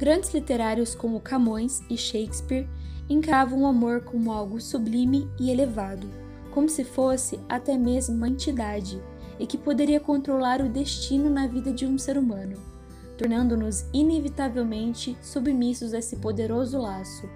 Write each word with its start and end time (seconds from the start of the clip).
Grandes 0.00 0.32
literários 0.32 0.94
como 0.94 1.20
Camões 1.20 1.82
e 1.90 1.94
Shakespeare 1.94 2.66
encaravam 3.06 3.60
o 3.60 3.66
amor 3.66 4.00
como 4.00 4.32
algo 4.32 4.58
sublime 4.58 5.28
e 5.38 5.50
elevado, 5.50 6.06
como 6.52 6.70
se 6.70 6.84
fosse 6.84 7.38
até 7.46 7.76
mesmo 7.76 8.16
uma 8.16 8.30
entidade 8.30 8.98
e 9.38 9.46
que 9.46 9.58
poderia 9.58 10.00
controlar 10.00 10.62
o 10.62 10.70
destino 10.70 11.28
na 11.28 11.46
vida 11.46 11.70
de 11.70 11.84
um 11.84 11.98
ser 11.98 12.16
humano, 12.16 12.56
tornando-nos 13.18 13.84
inevitavelmente 13.92 15.18
submissos 15.20 15.92
a 15.92 15.98
esse 15.98 16.16
poderoso 16.16 16.78
laço. 16.78 17.28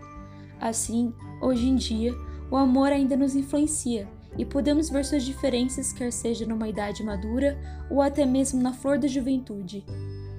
Assim, 0.59 1.13
hoje 1.43 1.69
em 1.69 1.77
dia, 1.77 2.15
o 2.51 2.57
amor 2.57 2.93
ainda 2.93 3.15
nos 3.15 3.37
influencia 3.37 4.09
e 4.39 4.45
podemos 4.47 4.89
ver 4.89 5.05
suas 5.05 5.23
diferenças, 5.23 5.93
quer 5.93 6.11
seja 6.11 6.47
numa 6.47 6.67
idade 6.67 7.05
madura 7.05 7.59
ou 7.91 8.01
até 8.01 8.25
mesmo 8.25 8.63
na 8.63 8.73
flor 8.73 8.99
da 8.99 9.07
juventude. 9.07 9.85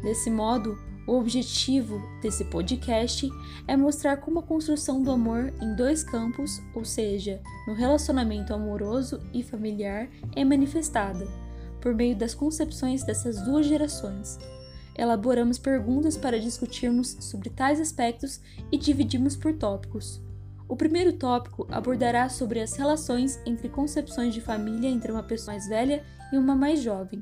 Desse 0.02 0.32
modo, 0.32 0.76
o 1.08 1.14
objetivo 1.14 2.02
desse 2.22 2.46
podcast 2.46 3.30
é 3.68 3.78
mostrar 3.78 4.18
como 4.18 4.40
a 4.40 4.44
construção 4.44 5.04
do 5.04 5.12
amor 5.12 5.54
em 5.62 5.76
dois 5.76 6.04
campos, 6.04 6.62
ou 6.74 6.84
seja, 6.84 7.42
no 7.68 7.74
relacionamento 7.74 8.54
amoroso 8.54 9.22
e 9.34 9.44
familiar, 9.44 10.10
é 10.36 10.44
manifestada, 10.44 11.28
por 11.80 11.94
meio 11.94 12.16
das 12.16 12.34
concepções 12.34 13.04
dessas 13.04 13.42
duas 13.42 13.66
gerações. 13.68 14.40
Elaboramos 14.98 15.60
perguntas 15.60 16.18
para 16.18 16.40
discutirmos 16.40 17.18
sobre 17.20 17.50
tais 17.50 17.80
aspectos 17.80 18.40
e 18.72 18.78
dividimos 18.78 19.36
por 19.36 19.54
tópicos. 19.54 20.25
O 20.68 20.76
primeiro 20.76 21.14
tópico 21.14 21.68
abordará 21.70 22.28
sobre 22.28 22.60
as 22.60 22.76
relações 22.76 23.40
entre 23.46 23.70
concepções 23.70 24.34
de 24.34 24.42
família 24.42 24.90
entre 24.90 25.12
uma 25.12 25.22
pessoa 25.22 25.54
mais 25.54 25.68
velha 25.68 26.04
e 26.34 26.38
uma 26.38 26.56
mais 26.56 26.82
jovem. 26.82 27.22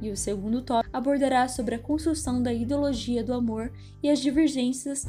E 0.00 0.10
o 0.10 0.16
segundo 0.16 0.60
tópico 0.60 0.96
abordará 0.96 1.46
sobre 1.46 1.76
a 1.76 1.78
construção 1.78 2.42
da 2.42 2.52
ideologia 2.52 3.22
do 3.22 3.32
amor 3.32 3.72
e 4.02 4.10
as 4.10 4.18
divergências 4.18 5.06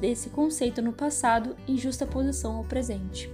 desse 0.00 0.30
conceito 0.30 0.82
no 0.82 0.92
passado 0.92 1.56
em 1.68 1.76
justa 1.76 2.04
posição 2.04 2.56
ao 2.56 2.64
presente. 2.64 3.30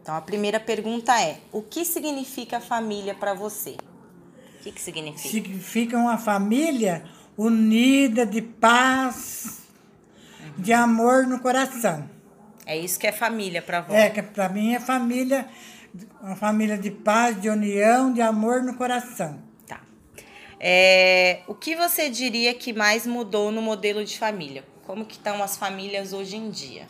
Então 0.00 0.14
a 0.14 0.20
primeira 0.20 0.60
pergunta 0.60 1.20
é: 1.20 1.40
o 1.52 1.60
que 1.60 1.84
significa 1.84 2.60
família 2.60 3.14
para 3.14 3.34
você? 3.34 3.76
O 4.58 4.62
que, 4.62 4.72
que 4.72 4.80
significa? 4.80 5.28
Significa 5.28 5.98
uma 5.98 6.16
família 6.16 7.04
unida, 7.38 8.26
de 8.26 8.42
paz, 8.42 9.60
de 10.58 10.72
amor 10.72 11.24
no 11.24 11.38
coração. 11.38 12.10
É 12.66 12.76
isso 12.76 12.98
que 12.98 13.06
é 13.06 13.12
família 13.12 13.62
para 13.62 13.80
você? 13.80 13.96
É, 13.96 14.10
que 14.10 14.20
para 14.20 14.48
mim 14.48 14.74
é 14.74 14.80
família, 14.80 15.46
uma 16.20 16.34
família 16.34 16.76
de 16.76 16.90
paz, 16.90 17.40
de 17.40 17.48
união, 17.48 18.12
de 18.12 18.20
amor 18.20 18.62
no 18.62 18.74
coração. 18.74 19.38
Tá. 19.68 19.80
É, 20.58 21.42
o 21.46 21.54
que 21.54 21.76
você 21.76 22.10
diria 22.10 22.52
que 22.52 22.72
mais 22.72 23.06
mudou 23.06 23.52
no 23.52 23.62
modelo 23.62 24.04
de 24.04 24.18
família? 24.18 24.64
Como 24.84 25.04
que 25.04 25.14
estão 25.14 25.40
as 25.40 25.56
famílias 25.56 26.12
hoje 26.12 26.36
em 26.36 26.50
dia? 26.50 26.88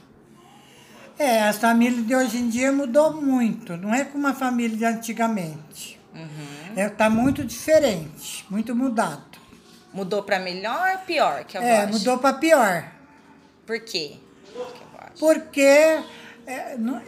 É, 1.18 1.42
as 1.42 1.58
famílias 1.58 2.06
de 2.06 2.14
hoje 2.14 2.38
em 2.38 2.48
dia 2.48 2.72
mudou 2.72 3.20
muito. 3.20 3.76
Não 3.76 3.92
é 3.92 4.04
como 4.04 4.26
a 4.26 4.34
família 4.34 4.76
de 4.76 4.84
antigamente. 4.84 6.00
Uhum. 6.14 6.72
É, 6.74 6.88
tá 6.88 7.10
muito 7.10 7.44
diferente, 7.44 8.46
muito 8.48 8.74
mudado. 8.74 9.37
Mudou 9.92 10.22
para 10.22 10.38
melhor 10.38 10.92
ou 10.92 10.98
pior? 11.00 11.44
Que 11.44 11.56
eu 11.56 11.62
é, 11.62 11.82
acho? 11.82 11.92
mudou 11.92 12.18
para 12.18 12.36
pior. 12.36 12.84
Por 13.66 13.80
quê? 13.80 14.16
Porque 15.18 16.02
é, 16.46 16.76
não, 16.78 17.02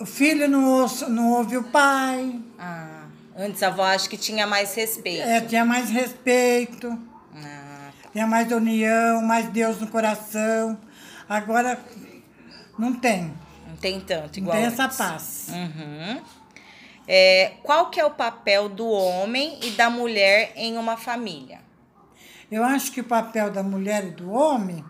o 0.00 0.06
filho 0.06 0.48
não, 0.48 0.68
ouça, 0.68 1.08
não 1.08 1.32
ouve 1.32 1.56
o 1.56 1.64
pai. 1.64 2.40
Ah, 2.58 3.04
antes 3.36 3.62
a 3.62 3.68
avó 3.68 3.84
acho 3.84 4.08
que 4.08 4.16
tinha 4.16 4.46
mais 4.46 4.74
respeito. 4.74 5.22
É, 5.22 5.40
tinha 5.40 5.64
mais 5.64 5.90
respeito. 5.90 6.98
Ah, 7.34 7.90
tá. 8.02 8.08
Tinha 8.12 8.26
mais 8.26 8.50
união, 8.50 9.22
mais 9.22 9.48
Deus 9.48 9.80
no 9.80 9.86
coração. 9.88 10.78
Agora 11.28 11.78
não 12.78 12.94
tem. 12.94 13.32
Não 13.66 13.76
tem 13.76 14.00
tanto, 14.00 14.38
igual 14.38 14.56
Não 14.56 14.62
tem 14.62 14.72
antes. 14.72 14.80
essa 14.80 15.04
paz. 15.04 15.46
Uhum. 15.50 16.22
É, 17.08 17.52
qual 17.62 17.90
que 17.90 18.00
é 18.00 18.04
o 18.04 18.10
papel 18.10 18.68
do 18.68 18.88
homem 18.88 19.58
e 19.62 19.70
da 19.72 19.88
mulher 19.88 20.52
em 20.56 20.76
uma 20.76 20.96
família? 20.96 21.60
Eu 22.50 22.62
acho 22.62 22.92
que 22.92 23.00
o 23.00 23.04
papel 23.04 23.50
da 23.50 23.62
mulher 23.62 24.04
e 24.06 24.10
do 24.10 24.30
homem 24.30 24.84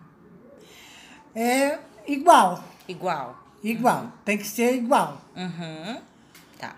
é 1.35 1.79
igual. 2.07 2.63
Igual. 2.87 3.43
Igual. 3.63 4.03
Uhum. 4.03 4.11
Tem 4.23 4.37
que 4.37 4.47
ser 4.47 4.75
igual. 4.75 5.21
Uhum. 5.35 6.01
Tá. 6.57 6.75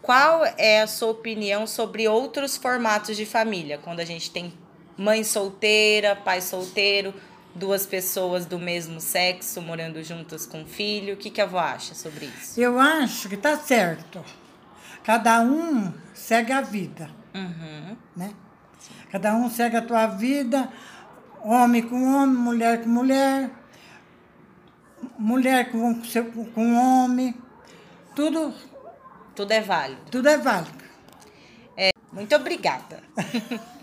Qual 0.00 0.44
é 0.56 0.80
a 0.80 0.86
sua 0.86 1.10
opinião 1.10 1.66
sobre 1.66 2.06
outros 2.08 2.56
formatos 2.56 3.16
de 3.16 3.26
família? 3.26 3.78
Quando 3.78 4.00
a 4.00 4.04
gente 4.04 4.30
tem 4.30 4.52
mãe 4.96 5.24
solteira, 5.24 6.14
pai 6.14 6.40
solteiro, 6.40 7.12
duas 7.54 7.86
pessoas 7.86 8.46
do 8.46 8.58
mesmo 8.58 9.00
sexo 9.00 9.60
morando 9.60 10.02
juntas 10.04 10.46
com 10.46 10.64
filho. 10.64 11.14
O 11.14 11.16
que, 11.16 11.30
que 11.30 11.40
a 11.40 11.44
avó 11.44 11.58
acha 11.58 11.94
sobre 11.94 12.26
isso? 12.26 12.60
Eu 12.60 12.78
acho 12.78 13.28
que 13.28 13.36
tá 13.36 13.56
certo. 13.56 14.24
Cada 15.02 15.40
um 15.40 15.92
segue 16.14 16.52
a 16.52 16.60
vida. 16.60 17.10
Uhum. 17.34 17.96
Né? 18.16 18.34
Cada 19.10 19.34
um 19.34 19.50
segue 19.50 19.76
a 19.76 19.82
tua 19.82 20.06
vida, 20.06 20.68
homem 21.42 21.82
com 21.82 22.02
homem, 22.02 22.36
mulher 22.36 22.82
com 22.82 22.88
mulher, 22.88 23.50
mulher 25.18 25.70
com, 25.70 26.00
com 26.54 26.74
homem, 26.76 27.34
tudo. 28.14 28.54
Tudo 29.34 29.52
é 29.52 29.60
válido. 29.60 30.02
Tudo 30.10 30.28
é 30.28 30.36
válido. 30.36 30.84
É, 31.76 31.90
muito 32.12 32.34
obrigada. 32.34 33.02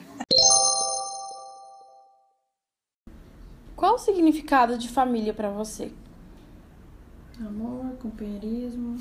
Qual 3.76 3.96
o 3.96 3.98
significado 3.98 4.78
de 4.78 4.90
família 4.90 5.34
para 5.34 5.50
você? 5.50 5.92
Amor, 7.40 7.96
companheirismo, 7.98 8.98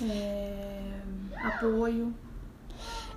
é, 0.00 1.00
apoio. 1.44 2.14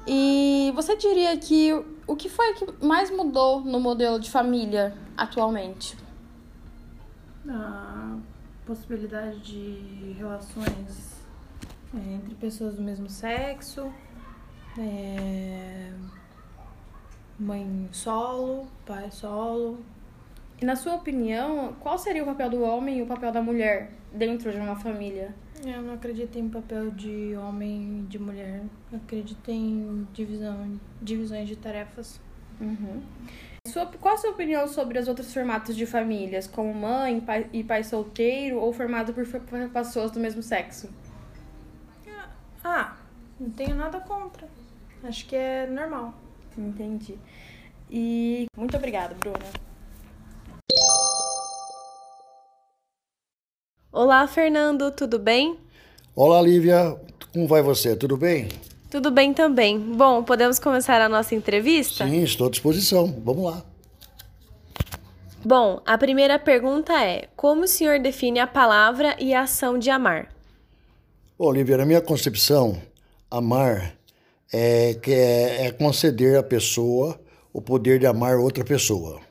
E 0.07 0.71
você 0.75 0.95
diria 0.95 1.35
que 1.37 1.73
o 2.07 2.15
que 2.15 2.29
foi 2.29 2.53
que 2.53 2.85
mais 2.85 3.09
mudou 3.09 3.61
no 3.61 3.79
modelo 3.79 4.19
de 4.19 4.29
família 4.29 4.95
atualmente? 5.17 5.97
A 7.47 8.17
possibilidade 8.65 9.39
de 9.39 10.13
relações 10.17 11.15
é, 11.95 12.13
entre 12.13 12.35
pessoas 12.35 12.75
do 12.75 12.81
mesmo 12.81 13.09
sexo, 13.09 13.91
é, 14.77 15.91
mãe 17.39 17.89
solo, 17.91 18.67
pai 18.85 19.09
solo. 19.11 19.79
E 20.61 20.65
na 20.65 20.75
sua 20.75 20.95
opinião, 20.95 21.75
qual 21.79 21.97
seria 21.97 22.23
o 22.23 22.25
papel 22.25 22.49
do 22.49 22.61
homem 22.61 22.99
e 22.99 23.01
o 23.01 23.07
papel 23.07 23.31
da 23.31 23.41
mulher 23.41 23.91
dentro 24.13 24.51
de 24.51 24.57
uma 24.57 24.75
família? 24.75 25.33
Eu 25.63 25.81
não 25.81 25.93
acredito 25.93 26.37
em 26.37 26.49
papel 26.49 26.91
de 26.91 27.35
homem 27.35 27.99
e 27.99 28.07
de 28.07 28.19
mulher. 28.19 28.63
Eu 28.91 28.97
acredito 28.97 29.49
em 29.49 30.07
divisão, 30.13 30.79
divisões 31.01 31.47
de 31.47 31.55
tarefas. 31.55 32.19
Uhum. 32.59 33.01
Sua, 33.67 33.85
qual 33.85 34.15
a 34.15 34.17
sua 34.17 34.31
opinião 34.31 34.67
sobre 34.67 34.99
os 34.99 35.07
outros 35.07 35.33
formatos 35.33 35.75
de 35.75 35.85
famílias, 35.85 36.47
como 36.47 36.73
mãe 36.73 37.19
pai, 37.19 37.49
e 37.51 37.63
pai 37.63 37.83
solteiro, 37.83 38.57
ou 38.57 38.71
formado 38.71 39.13
por, 39.13 39.25
por 39.25 39.69
pessoas 39.69 40.11
do 40.11 40.19
mesmo 40.19 40.43
sexo? 40.43 40.89
Ah, 42.63 42.95
não 43.39 43.51
tenho 43.51 43.75
nada 43.75 43.99
contra. 43.99 44.47
Acho 45.03 45.27
que 45.27 45.35
é 45.35 45.67
normal. 45.67 46.15
Entendi. 46.57 47.15
E 47.91 48.47
muito 48.57 48.75
obrigada, 48.75 49.13
Bruna. 49.13 49.64
Olá, 53.95 54.27
Fernando, 54.27 54.91
tudo 54.91 55.17
bem? 55.17 55.57
Olá, 56.13 56.41
Lívia, 56.41 56.97
como 57.31 57.47
vai 57.47 57.61
você? 57.61 57.95
Tudo 57.95 58.17
bem? 58.17 58.49
Tudo 58.91 59.09
bem 59.09 59.33
também. 59.33 59.79
Bom, 59.79 60.21
podemos 60.21 60.59
começar 60.59 60.99
a 60.99 61.07
nossa 61.07 61.33
entrevista? 61.33 62.05
Sim, 62.05 62.21
estou 62.21 62.47
à 62.47 62.49
disposição. 62.49 63.07
Vamos 63.23 63.45
lá. 63.45 63.63
Bom, 65.45 65.81
a 65.85 65.97
primeira 65.97 66.37
pergunta 66.37 66.91
é: 67.01 67.29
como 67.37 67.63
o 67.63 67.67
senhor 67.69 67.97
define 67.97 68.41
a 68.41 68.45
palavra 68.45 69.15
e 69.17 69.33
a 69.33 69.43
ação 69.43 69.79
de 69.79 69.89
amar? 69.89 70.27
Olivia, 71.37 71.77
na 71.77 71.85
minha 71.85 72.01
concepção, 72.01 72.77
amar 73.31 73.95
é, 74.51 74.95
que 74.95 75.13
é, 75.13 75.67
é 75.67 75.71
conceder 75.71 76.37
à 76.37 76.43
pessoa 76.43 77.17
o 77.53 77.61
poder 77.61 77.97
de 77.99 78.05
amar 78.05 78.35
outra 78.39 78.65
pessoa. 78.65 79.21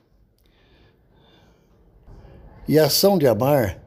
E 2.66 2.78
a 2.78 2.86
ação 2.86 3.18
de 3.18 3.26
amar 3.26 3.83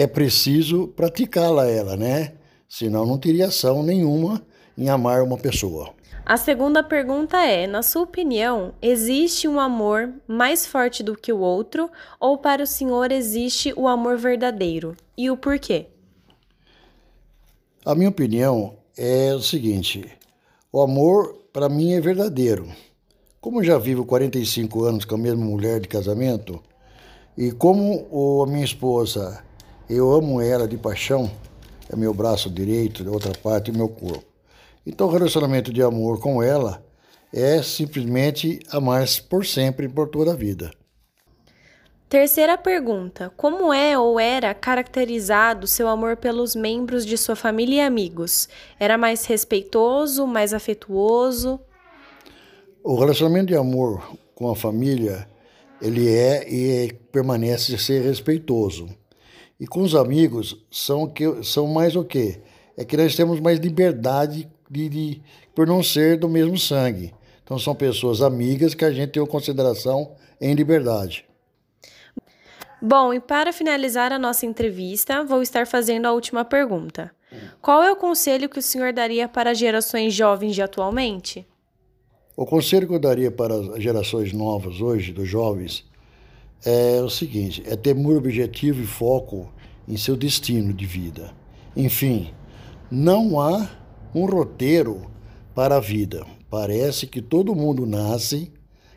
é 0.00 0.06
preciso 0.06 0.88
praticá-la 0.88 1.66
ela, 1.66 1.94
né? 1.94 2.32
Senão 2.66 3.04
não 3.04 3.18
teria 3.18 3.48
ação 3.48 3.82
nenhuma 3.82 4.42
em 4.76 4.88
amar 4.88 5.22
uma 5.22 5.36
pessoa. 5.36 5.90
A 6.24 6.38
segunda 6.38 6.82
pergunta 6.82 7.36
é: 7.36 7.66
na 7.66 7.82
sua 7.82 8.00
opinião, 8.04 8.72
existe 8.80 9.46
um 9.46 9.60
amor 9.60 10.10
mais 10.26 10.64
forte 10.64 11.02
do 11.02 11.14
que 11.14 11.30
o 11.30 11.40
outro 11.40 11.90
ou 12.18 12.38
para 12.38 12.62
o 12.62 12.66
senhor 12.66 13.12
existe 13.12 13.74
o 13.76 13.86
amor 13.86 14.16
verdadeiro? 14.16 14.96
E 15.18 15.30
o 15.30 15.36
porquê? 15.36 15.88
A 17.84 17.94
minha 17.94 18.08
opinião 18.08 18.76
é 18.96 19.34
o 19.34 19.42
seguinte: 19.42 20.10
o 20.72 20.80
amor 20.80 21.34
para 21.52 21.68
mim 21.68 21.92
é 21.92 22.00
verdadeiro. 22.00 22.66
Como 23.38 23.62
já 23.62 23.76
vivo 23.76 24.06
45 24.06 24.82
anos 24.82 25.04
com 25.04 25.16
a 25.16 25.18
mesma 25.18 25.44
mulher 25.44 25.78
de 25.78 25.88
casamento, 25.88 26.58
e 27.36 27.52
como 27.52 28.42
a 28.42 28.46
minha 28.46 28.64
esposa, 28.64 29.44
eu 29.96 30.12
amo 30.12 30.40
ela 30.40 30.68
de 30.68 30.78
paixão, 30.78 31.30
é 31.92 31.96
meu 31.96 32.14
braço 32.14 32.48
direito, 32.48 33.08
outra 33.10 33.32
parte, 33.32 33.72
meu 33.72 33.88
corpo. 33.88 34.24
Então, 34.86 35.08
o 35.08 35.10
relacionamento 35.10 35.72
de 35.72 35.82
amor 35.82 36.20
com 36.20 36.42
ela 36.42 36.84
é 37.32 37.62
simplesmente 37.62 38.60
amar 38.70 39.04
por 39.28 39.44
sempre, 39.44 39.88
por 39.88 40.08
toda 40.08 40.32
a 40.32 40.36
vida. 40.36 40.70
Terceira 42.08 42.56
pergunta: 42.56 43.32
Como 43.36 43.72
é 43.72 43.98
ou 43.98 44.18
era 44.18 44.54
caracterizado 44.54 45.66
seu 45.66 45.88
amor 45.88 46.16
pelos 46.16 46.54
membros 46.54 47.04
de 47.04 47.16
sua 47.16 47.36
família 47.36 47.76
e 47.76 47.86
amigos? 47.86 48.48
Era 48.78 48.96
mais 48.96 49.26
respeitoso, 49.26 50.26
mais 50.26 50.54
afetuoso? 50.54 51.60
O 52.82 52.96
relacionamento 52.96 53.46
de 53.46 53.56
amor 53.56 54.16
com 54.34 54.50
a 54.50 54.56
família, 54.56 55.28
ele 55.82 56.08
é 56.08 56.48
e 56.48 56.92
permanece 57.12 57.76
ser 57.78 58.02
respeitoso. 58.02 58.88
E 59.60 59.66
com 59.66 59.82
os 59.82 59.94
amigos 59.94 60.56
são 60.70 61.06
que 61.06 61.44
são 61.44 61.66
mais 61.66 61.94
o 61.94 62.02
quê? 62.02 62.40
É 62.76 62.84
que 62.84 62.96
nós 62.96 63.14
temos 63.14 63.38
mais 63.40 63.58
liberdade 63.58 64.50
de, 64.70 64.88
de 64.88 65.22
por 65.54 65.66
não 65.66 65.82
ser 65.82 66.16
do 66.16 66.30
mesmo 66.30 66.56
sangue. 66.56 67.12
Então 67.44 67.58
são 67.58 67.74
pessoas 67.74 68.22
amigas 68.22 68.74
que 68.74 68.86
a 68.86 68.90
gente 68.90 69.10
tem 69.10 69.26
consideração 69.26 70.12
em 70.40 70.54
liberdade. 70.54 71.26
Bom, 72.80 73.12
e 73.12 73.20
para 73.20 73.52
finalizar 73.52 74.10
a 74.10 74.18
nossa 74.18 74.46
entrevista, 74.46 75.22
vou 75.22 75.42
estar 75.42 75.66
fazendo 75.66 76.06
a 76.06 76.12
última 76.12 76.42
pergunta. 76.42 77.10
Qual 77.60 77.82
é 77.82 77.92
o 77.92 77.96
conselho 77.96 78.48
que 78.48 78.58
o 78.58 78.62
senhor 78.62 78.92
daria 78.94 79.28
para 79.28 79.50
as 79.50 79.58
gerações 79.58 80.14
jovens 80.14 80.54
de 80.54 80.62
atualmente? 80.62 81.46
O 82.34 82.46
conselho 82.46 82.88
que 82.88 82.94
eu 82.94 82.98
daria 82.98 83.30
para 83.30 83.54
as 83.54 83.82
gerações 83.82 84.32
novas 84.32 84.80
hoje, 84.80 85.12
dos 85.12 85.28
jovens, 85.28 85.84
é 86.64 87.00
o 87.02 87.10
seguinte: 87.10 87.62
é 87.66 87.76
ter 87.76 87.94
muito 87.94 88.18
objetivo 88.18 88.82
e 88.82 88.86
foco 88.86 89.48
em 89.88 89.96
seu 89.96 90.16
destino 90.16 90.72
de 90.72 90.86
vida. 90.86 91.32
Enfim, 91.76 92.32
não 92.90 93.40
há 93.40 93.68
um 94.14 94.26
roteiro 94.26 95.02
para 95.54 95.76
a 95.76 95.80
vida. 95.80 96.26
Parece 96.48 97.06
que 97.06 97.22
todo 97.22 97.54
mundo 97.54 97.86
nasce, 97.86 98.52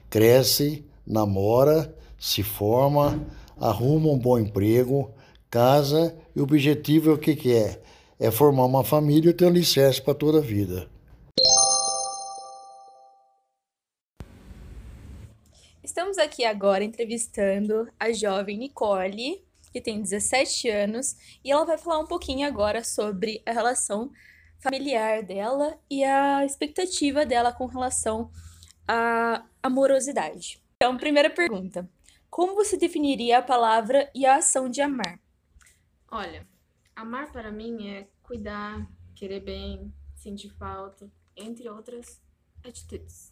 cresce, 0.09 0.83
namora, 1.05 1.95
se 2.17 2.41
forma 2.41 3.25
arruma 3.59 4.09
um 4.09 4.17
bom 4.17 4.37
emprego, 4.37 5.11
casa 5.49 6.15
e 6.35 6.39
o 6.39 6.43
objetivo 6.43 7.11
é 7.11 7.13
o 7.13 7.17
que, 7.17 7.35
que 7.35 7.53
é? 7.53 7.81
É 8.19 8.31
formar 8.31 8.65
uma 8.65 8.83
família 8.83 9.29
e 9.29 9.33
ter 9.33 9.45
um 9.45 9.49
alicerce 9.49 10.01
para 10.01 10.13
toda 10.13 10.39
a 10.39 10.41
vida. 10.41 10.87
Estamos 15.93 16.17
aqui 16.17 16.43
agora 16.43 16.83
entrevistando 16.83 17.87
a 17.99 18.11
jovem 18.11 18.57
Nicole, 18.57 19.45
que 19.71 19.79
tem 19.79 20.01
17 20.01 20.67
anos, 20.67 21.15
e 21.45 21.51
ela 21.51 21.65
vai 21.65 21.77
falar 21.77 21.99
um 21.99 22.07
pouquinho 22.07 22.47
agora 22.47 22.83
sobre 22.83 23.43
a 23.45 23.51
relação 23.51 24.11
familiar 24.57 25.21
dela 25.21 25.79
e 25.87 26.03
a 26.03 26.43
expectativa 26.43 27.27
dela 27.27 27.53
com 27.53 27.67
relação 27.67 28.31
à 28.87 29.45
amorosidade. 29.61 30.59
Então, 30.77 30.97
primeira 30.97 31.29
pergunta: 31.29 31.87
como 32.27 32.55
você 32.55 32.75
definiria 32.75 33.37
a 33.37 33.43
palavra 33.43 34.09
e 34.15 34.25
a 34.25 34.37
ação 34.37 34.67
de 34.67 34.81
amar? 34.81 35.19
Olha, 36.09 36.47
amar 36.95 37.31
para 37.31 37.51
mim 37.51 37.87
é 37.89 38.07
cuidar, 38.23 38.83
querer 39.13 39.41
bem, 39.41 39.93
sentir 40.15 40.49
falta, 40.57 41.07
entre 41.37 41.69
outras 41.69 42.19
atitudes. 42.63 43.31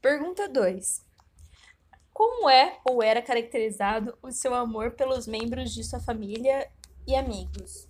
Pergunta 0.00 0.48
2. 0.48 1.04
Como 2.12 2.48
é 2.48 2.80
ou 2.84 3.02
era 3.02 3.20
caracterizado 3.20 4.16
o 4.22 4.30
seu 4.30 4.54
amor 4.54 4.92
pelos 4.92 5.26
membros 5.26 5.72
de 5.72 5.82
sua 5.82 5.98
família 5.98 6.70
e 7.04 7.16
amigos? 7.16 7.88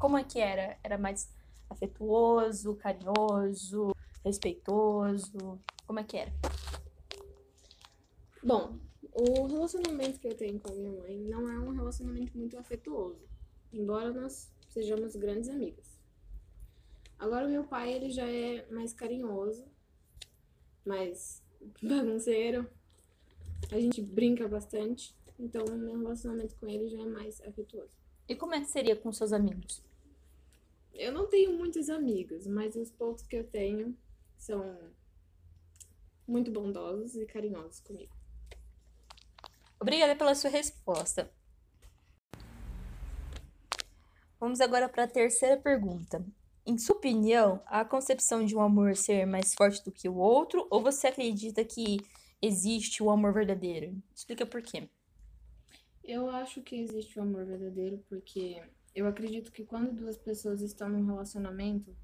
Como 0.00 0.18
é 0.18 0.24
que 0.24 0.40
era? 0.40 0.76
Era 0.82 0.98
mais 0.98 1.32
afetuoso, 1.70 2.74
carinhoso, 2.74 3.94
respeitoso? 4.24 5.60
Como 5.86 6.00
é 6.00 6.04
que 6.04 6.16
era? 6.16 6.32
Bom, 8.42 8.76
o 9.12 9.46
relacionamento 9.46 10.18
que 10.18 10.26
eu 10.26 10.36
tenho 10.36 10.58
com 10.58 10.72
a 10.72 10.74
minha 10.74 10.90
mãe 10.90 11.18
não 11.20 11.48
é 11.48 11.56
um 11.58 11.70
relacionamento 11.70 12.36
muito 12.36 12.58
afetuoso, 12.58 13.28
embora 13.72 14.12
nós 14.12 14.50
sejamos 14.68 15.14
grandes 15.14 15.48
amigas. 15.48 15.98
Agora 17.16 17.46
meu 17.46 17.62
pai, 17.62 17.92
ele 17.92 18.10
já 18.10 18.26
é 18.26 18.66
mais 18.70 18.92
carinhoso, 18.92 19.64
mais 20.88 21.42
bagunceiro. 21.82 22.66
A 23.70 23.78
gente 23.78 24.00
brinca 24.00 24.48
bastante, 24.48 25.14
então 25.38 25.64
o 25.64 25.76
meu 25.76 25.98
relacionamento 25.98 26.56
com 26.56 26.66
ele 26.66 26.88
já 26.88 27.02
é 27.02 27.06
mais 27.06 27.40
afetuoso. 27.42 27.96
E 28.26 28.34
como 28.34 28.54
é 28.54 28.60
que 28.60 28.66
seria 28.66 28.96
com 28.96 29.12
seus 29.12 29.32
amigos? 29.32 29.82
Eu 30.94 31.12
não 31.12 31.26
tenho 31.26 31.52
muitos 31.52 31.90
amigos, 31.90 32.46
mas 32.46 32.74
os 32.74 32.90
poucos 32.90 33.22
que 33.22 33.36
eu 33.36 33.44
tenho 33.44 33.96
são 34.36 34.76
muito 36.26 36.50
bondosos 36.50 37.14
e 37.16 37.26
carinhosos 37.26 37.80
comigo. 37.80 38.12
Obrigada 39.80 40.16
pela 40.16 40.34
sua 40.34 40.50
resposta. 40.50 41.30
Vamos 44.40 44.60
agora 44.60 44.88
para 44.88 45.04
a 45.04 45.08
terceira 45.08 45.56
pergunta. 45.56 46.24
Em 46.68 46.76
sua 46.76 46.96
opinião, 46.96 47.62
a 47.64 47.82
concepção 47.82 48.44
de 48.44 48.54
um 48.54 48.60
amor 48.60 48.94
ser 48.94 49.24
mais 49.24 49.54
forte 49.54 49.82
do 49.82 49.90
que 49.90 50.06
o 50.06 50.16
outro, 50.16 50.66
ou 50.68 50.82
você 50.82 51.06
acredita 51.06 51.64
que 51.64 51.96
existe 52.42 53.02
o 53.02 53.08
amor 53.08 53.32
verdadeiro? 53.32 53.96
Explica 54.14 54.44
por 54.44 54.60
quê. 54.60 54.86
Eu 56.04 56.28
acho 56.28 56.60
que 56.60 56.76
existe 56.76 57.18
o 57.18 57.22
amor 57.22 57.46
verdadeiro 57.46 58.04
porque 58.06 58.62
eu 58.94 59.06
acredito 59.06 59.50
que 59.50 59.64
quando 59.64 59.94
duas 59.94 60.18
pessoas 60.18 60.60
estão 60.60 60.90
num 60.90 61.06
relacionamento 61.06 61.96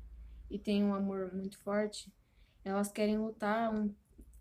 e 0.50 0.58
têm 0.58 0.82
um 0.82 0.94
amor 0.94 1.34
muito 1.34 1.58
forte, 1.58 2.10
elas 2.64 2.90
querem 2.90 3.18
lutar 3.18 3.70
um, 3.70 3.94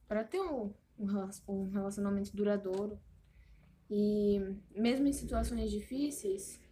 para 0.08 0.24
ter 0.24 0.40
um, 0.40 0.72
um 0.98 1.70
relacionamento 1.70 2.34
duradouro 2.34 2.98
e 3.92 4.40
mesmo 4.74 5.06
em 5.06 5.12
situações 5.12 5.70
difíceis, 5.70 6.63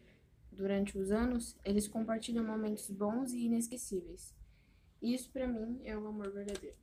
durante 0.61 0.95
os 0.97 1.11
anos, 1.11 1.55
eles 1.65 1.87
compartilham 1.87 2.45
momentos 2.45 2.89
bons 2.89 3.33
e 3.33 3.45
inesquecíveis. 3.45 4.33
Isso 5.01 5.29
para 5.31 5.47
mim 5.47 5.81
é 5.83 5.97
o 5.97 6.07
amor 6.07 6.31
verdadeiro. 6.31 6.77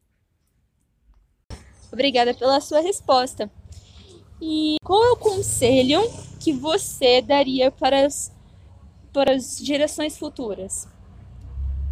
Obrigada 1.92 2.34
pela 2.34 2.60
sua 2.60 2.80
resposta. 2.80 3.50
E 4.42 4.76
qual 4.84 5.02
é 5.04 5.12
o 5.12 5.16
conselho 5.16 6.00
que 6.40 6.52
você 6.52 7.22
daria 7.22 7.70
para 7.70 8.04
as, 8.04 8.32
para 9.12 9.34
as 9.34 9.58
gerações 9.58 10.18
futuras? 10.18 10.88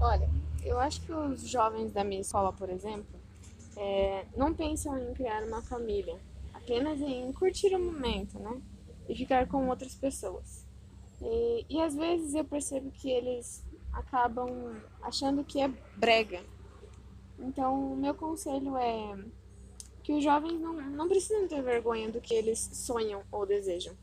Olha, 0.00 0.28
eu 0.64 0.78
acho 0.78 1.00
que 1.02 1.12
os 1.12 1.48
jovens 1.48 1.92
da 1.92 2.02
minha 2.02 2.20
escola, 2.20 2.52
por 2.52 2.68
exemplo, 2.68 3.18
é, 3.76 4.26
não 4.36 4.52
pensam 4.52 4.98
em 4.98 5.14
criar 5.14 5.44
uma 5.44 5.62
família, 5.62 6.18
apenas 6.52 7.00
em 7.00 7.32
curtir 7.32 7.74
o 7.74 7.78
momento, 7.78 8.38
né? 8.40 8.60
E 9.08 9.14
ficar 9.14 9.46
com 9.46 9.68
outras 9.68 9.94
pessoas. 9.94 10.65
E, 11.20 11.66
e 11.68 11.80
às 11.80 11.94
vezes 11.94 12.34
eu 12.34 12.44
percebo 12.44 12.90
que 12.90 13.10
eles 13.10 13.64
acabam 13.92 14.76
achando 15.02 15.44
que 15.44 15.60
é 15.60 15.68
brega. 15.96 16.42
Então, 17.38 17.92
o 17.92 17.96
meu 17.96 18.14
conselho 18.14 18.76
é 18.76 19.18
que 20.02 20.12
os 20.12 20.22
jovens 20.22 20.60
não, 20.60 20.74
não 20.74 21.08
precisam 21.08 21.48
ter 21.48 21.62
vergonha 21.62 22.10
do 22.10 22.20
que 22.20 22.34
eles 22.34 22.58
sonham 22.72 23.22
ou 23.30 23.44
desejam. 23.44 23.94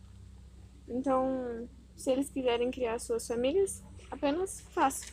Então, 0.88 1.68
se 1.96 2.12
eles 2.12 2.30
quiserem 2.30 2.70
criar 2.72 3.00
suas 3.00 3.26
famílias, 3.26 3.84
apenas 4.12 4.62
façam. 4.72 5.10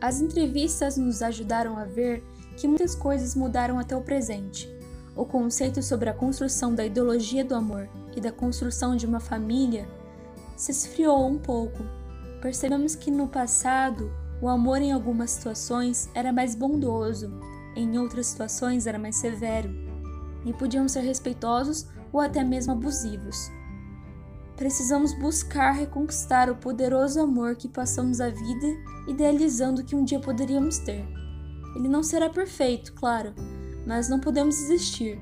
As 0.00 0.20
entrevistas 0.20 0.96
nos 0.96 1.22
ajudaram 1.22 1.76
a 1.76 1.84
ver 1.84 2.22
que 2.56 2.66
muitas 2.66 2.94
coisas 2.94 3.34
mudaram 3.34 3.78
até 3.78 3.96
o 3.96 4.02
presente. 4.02 4.68
O 5.14 5.26
conceito 5.26 5.82
sobre 5.82 6.08
a 6.08 6.14
construção 6.14 6.74
da 6.74 6.86
ideologia 6.86 7.44
do 7.44 7.54
amor 7.54 7.88
e 8.16 8.20
da 8.20 8.32
construção 8.32 8.96
de 8.96 9.04
uma 9.04 9.20
família 9.20 9.86
se 10.56 10.70
esfriou 10.70 11.26
um 11.26 11.38
pouco. 11.38 11.84
Percebemos 12.40 12.94
que 12.94 13.10
no 13.10 13.28
passado 13.28 14.10
o 14.40 14.48
amor 14.48 14.78
em 14.78 14.90
algumas 14.90 15.32
situações 15.32 16.08
era 16.14 16.32
mais 16.32 16.54
bondoso, 16.54 17.30
em 17.76 17.98
outras 17.98 18.26
situações 18.26 18.86
era 18.86 18.98
mais 18.98 19.16
severo, 19.16 19.70
e 20.44 20.52
podiam 20.52 20.88
ser 20.88 21.00
respeitosos 21.00 21.86
ou 22.12 22.20
até 22.20 22.42
mesmo 22.42 22.72
abusivos. 22.72 23.50
Precisamos 24.56 25.12
buscar 25.18 25.72
reconquistar 25.72 26.50
o 26.50 26.56
poderoso 26.56 27.20
amor 27.20 27.54
que 27.56 27.68
passamos 27.68 28.20
a 28.20 28.28
vida 28.28 28.66
idealizando 29.06 29.84
que 29.84 29.94
um 29.94 30.04
dia 30.04 30.20
poderíamos 30.20 30.78
ter. 30.78 31.04
Ele 31.74 31.88
não 31.88 32.02
será 32.02 32.28
perfeito, 32.28 32.92
claro, 32.92 33.34
mas 33.86 34.08
não 34.08 34.20
podemos 34.20 34.56
desistir. 34.56 35.18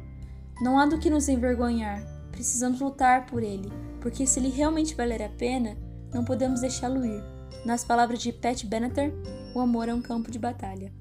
Não 0.60 0.78
há 0.78 0.86
do 0.86 0.98
que 0.98 1.10
nos 1.10 1.28
envergonhar, 1.28 2.02
precisamos 2.30 2.80
lutar 2.80 3.26
por 3.26 3.42
ele, 3.42 3.70
porque 4.00 4.26
se 4.26 4.38
ele 4.38 4.50
realmente 4.50 4.94
valer 4.94 5.22
a 5.22 5.28
pena, 5.28 5.76
não 6.12 6.24
podemos 6.24 6.60
deixá-lo 6.60 7.04
ir. 7.04 7.22
Nas 7.64 7.84
palavras 7.84 8.20
de 8.20 8.32
Pat 8.32 8.64
Benatar, 8.64 9.10
o 9.54 9.60
amor 9.60 9.88
é 9.88 9.94
um 9.94 10.02
campo 10.02 10.30
de 10.30 10.38
batalha. 10.38 10.92